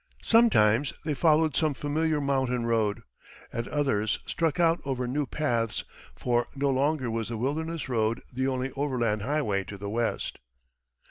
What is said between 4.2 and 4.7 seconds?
struck